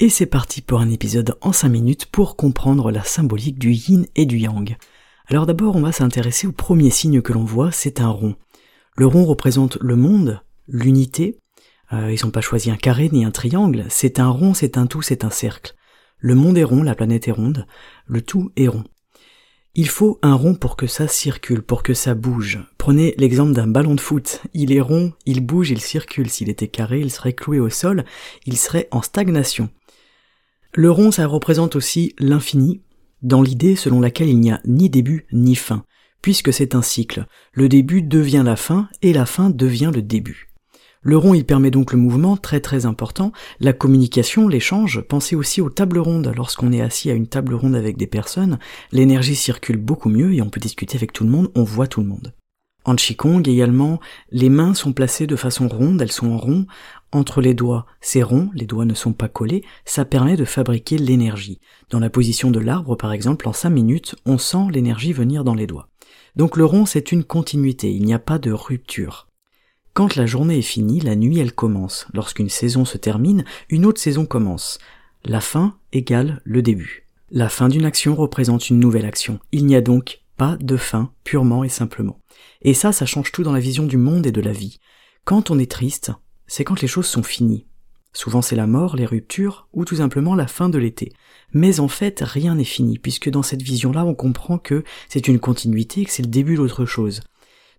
[0.00, 4.06] Et c'est parti pour un épisode en 5 minutes pour comprendre la symbolique du yin
[4.14, 4.76] et du yang.
[5.26, 8.36] Alors d'abord on va s'intéresser au premier signe que l'on voit, c'est un rond.
[8.94, 11.40] Le rond représente le monde, l'unité.
[11.92, 14.86] Euh, ils n'ont pas choisi un carré ni un triangle, c'est un rond, c'est un
[14.86, 15.74] tout, c'est un cercle.
[16.18, 17.66] Le monde est rond, la planète est ronde,
[18.06, 18.84] le tout est rond.
[19.74, 22.60] Il faut un rond pour que ça circule, pour que ça bouge.
[22.78, 24.42] Prenez l'exemple d'un ballon de foot.
[24.54, 26.30] Il est rond, il bouge, il circule.
[26.30, 28.04] S'il était carré, il serait cloué au sol,
[28.46, 29.70] il serait en stagnation.
[30.78, 32.82] Le rond, ça représente aussi l'infini,
[33.22, 35.82] dans l'idée selon laquelle il n'y a ni début ni fin,
[36.22, 37.26] puisque c'est un cycle.
[37.52, 40.52] Le début devient la fin et la fin devient le début.
[41.02, 45.60] Le rond, il permet donc le mouvement, très très important, la communication, l'échange, pensez aussi
[45.60, 46.32] aux tables rondes.
[46.36, 48.60] Lorsqu'on est assis à une table ronde avec des personnes,
[48.92, 52.02] l'énergie circule beaucoup mieux et on peut discuter avec tout le monde, on voit tout
[52.02, 52.34] le monde.
[52.88, 54.00] En Qigong également,
[54.30, 56.66] les mains sont placées de façon ronde, elles sont en rond.
[57.12, 60.96] Entre les doigts, c'est rond, les doigts ne sont pas collés, ça permet de fabriquer
[60.96, 61.60] l'énergie.
[61.90, 65.52] Dans la position de l'arbre, par exemple, en 5 minutes, on sent l'énergie venir dans
[65.54, 65.90] les doigts.
[66.34, 69.28] Donc le rond, c'est une continuité, il n'y a pas de rupture.
[69.92, 72.06] Quand la journée est finie, la nuit, elle commence.
[72.14, 74.78] Lorsqu'une saison se termine, une autre saison commence.
[75.26, 77.04] La fin égale le début.
[77.30, 79.40] La fin d'une action représente une nouvelle action.
[79.52, 82.20] Il n'y a donc pas de fin purement et simplement.
[82.62, 84.78] Et ça, ça change tout dans la vision du monde et de la vie.
[85.24, 86.12] Quand on est triste,
[86.46, 87.66] c'est quand les choses sont finies.
[88.14, 91.12] Souvent c'est la mort, les ruptures, ou tout simplement la fin de l'été.
[91.52, 95.38] Mais en fait, rien n'est fini, puisque dans cette vision-là, on comprend que c'est une
[95.38, 97.20] continuité, que c'est le début d'autre chose.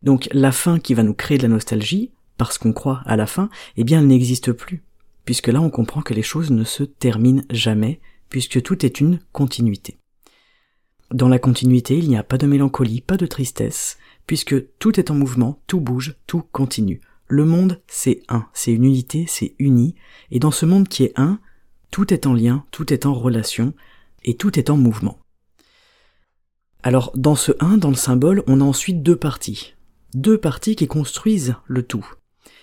[0.04, 3.26] Donc la fin qui va nous créer de la nostalgie, parce qu'on croit à la
[3.26, 4.84] fin, eh bien elle n'existe plus.
[5.26, 8.00] Puisque là, on comprend que les choses ne se terminent jamais,
[8.30, 9.99] puisque tout est une continuité.
[11.14, 13.98] Dans la continuité, il n'y a pas de mélancolie, pas de tristesse,
[14.28, 17.02] puisque tout est en mouvement, tout bouge, tout continue.
[17.28, 19.96] Le monde, c'est un, c'est une unité, c'est uni,
[20.30, 21.40] et dans ce monde qui est un,
[21.90, 23.74] tout est en lien, tout est en relation,
[24.24, 25.18] et tout est en mouvement.
[26.84, 29.74] Alors, dans ce un, dans le symbole, on a ensuite deux parties.
[30.14, 32.08] Deux parties qui construisent le tout.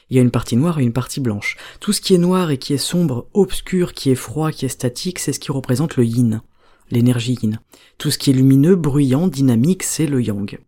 [0.09, 1.57] Il y a une partie noire et une partie blanche.
[1.81, 4.69] Tout ce qui est noir et qui est sombre, obscur, qui est froid, qui est
[4.69, 6.43] statique, c'est ce qui représente le yin,
[6.91, 7.61] l'énergie yin.
[7.99, 10.59] Tout ce qui est lumineux, bruyant, dynamique, c'est le yang.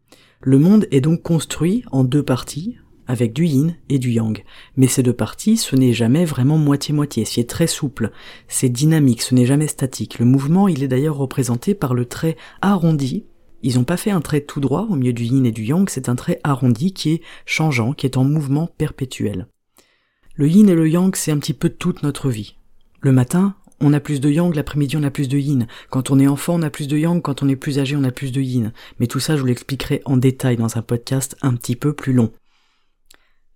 [0.40, 2.76] Le monde est donc construit en deux parties,
[3.08, 4.44] avec du yin et du yang.
[4.76, 8.12] Mais ces deux parties, ce n'est jamais vraiment moitié-moitié, c'est très souple,
[8.46, 10.18] c'est dynamique, ce n'est jamais statique.
[10.18, 13.24] Le mouvement, il est d'ailleurs représenté par le trait arrondi.
[13.62, 15.88] Ils n'ont pas fait un trait tout droit au milieu du yin et du yang,
[15.88, 19.48] c'est un trait arrondi qui est changeant, qui est en mouvement perpétuel.
[20.34, 22.56] Le yin et le yang, c'est un petit peu toute notre vie.
[23.00, 25.66] Le matin, on a plus de yang, l'après-midi on a plus de yin.
[25.90, 28.04] Quand on est enfant, on a plus de yang, quand on est plus âgé, on
[28.04, 28.72] a plus de yin.
[28.98, 32.12] Mais tout ça, je vous l'expliquerai en détail dans un podcast un petit peu plus
[32.12, 32.32] long.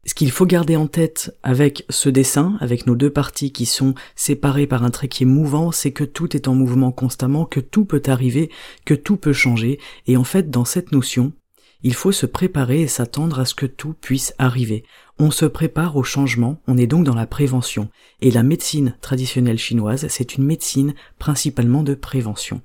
[0.05, 3.94] Ce qu'il faut garder en tête avec ce dessin, avec nos deux parties qui sont
[4.16, 7.60] séparées par un trait qui est mouvant, c'est que tout est en mouvement constamment, que
[7.60, 8.50] tout peut arriver,
[8.84, 9.78] que tout peut changer,
[10.09, 11.33] et en fait dans cette notion,
[11.82, 14.84] il faut se préparer et s'attendre à ce que tout puisse arriver.
[15.19, 17.88] On se prépare au changement, on est donc dans la prévention.
[18.20, 22.60] Et la médecine traditionnelle chinoise, c'est une médecine principalement de prévention.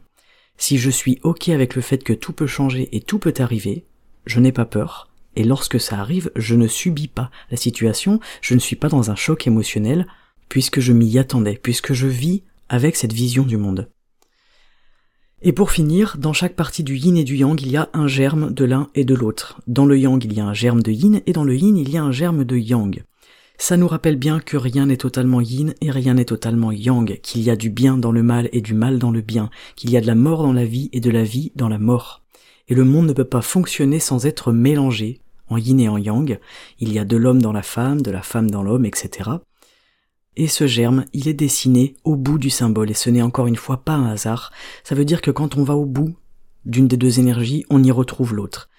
[0.58, 3.86] Si je suis ok avec le fait que tout peut changer et tout peut arriver,
[4.26, 8.56] je n'ai pas peur, et lorsque ça arrive, je ne subis pas la situation, je
[8.56, 10.08] ne suis pas dans un choc émotionnel,
[10.50, 13.88] puisque je m'y attendais, puisque je vis avec cette vision du monde.
[15.44, 18.08] Et pour finir, dans chaque partie du yin et du yang, il y a un
[18.08, 19.62] germe de l'un et de l'autre.
[19.68, 21.92] Dans le yang, il y a un germe de yin, et dans le yin, il
[21.92, 23.04] y a un germe de yang.
[23.60, 27.44] Ça nous rappelle bien que rien n'est totalement yin et rien n'est totalement yang, qu'il
[27.44, 29.98] y a du bien dans le mal et du mal dans le bien, qu'il y
[29.98, 32.24] a de la mort dans la vie et de la vie dans la mort.
[32.68, 36.40] Et le monde ne peut pas fonctionner sans être mélangé, en yin et en yang,
[36.80, 39.30] il y a de l'homme dans la femme, de la femme dans l'homme, etc.
[40.40, 43.56] Et ce germe, il est dessiné au bout du symbole, et ce n'est encore une
[43.56, 44.52] fois pas un hasard.
[44.84, 46.16] Ça veut dire que quand on va au bout
[46.64, 48.70] d'une des deux énergies, on y retrouve l'autre.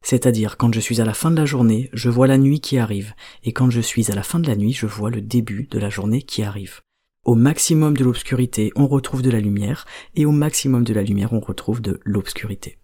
[0.00, 2.78] C'est-à-dire, quand je suis à la fin de la journée, je vois la nuit qui
[2.78, 5.66] arrive, et quand je suis à la fin de la nuit, je vois le début
[5.72, 6.82] de la journée qui arrive.
[7.24, 11.32] Au maximum de l'obscurité, on retrouve de la lumière, et au maximum de la lumière,
[11.32, 12.78] on retrouve de l'obscurité.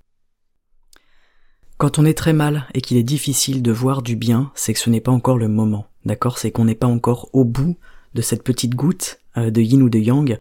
[1.76, 4.80] Quand on est très mal et qu'il est difficile de voir du bien, c'est que
[4.80, 6.38] ce n'est pas encore le moment, d'accord?
[6.38, 7.76] C'est qu'on n'est pas encore au bout
[8.14, 10.38] de cette petite goutte euh, de yin ou de yang,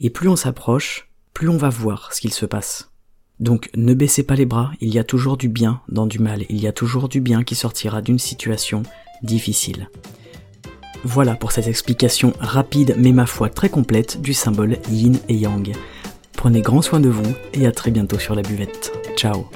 [0.00, 2.90] et plus on s'approche, plus on va voir ce qu'il se passe.
[3.40, 6.44] Donc ne baissez pas les bras, il y a toujours du bien dans du mal,
[6.48, 8.82] il y a toujours du bien qui sortira d'une situation
[9.22, 9.88] difficile.
[11.02, 15.72] Voilà pour cette explication rapide mais ma foi très complète du symbole yin et yang.
[16.32, 18.92] Prenez grand soin de vous et à très bientôt sur la buvette.
[19.16, 19.46] Ciao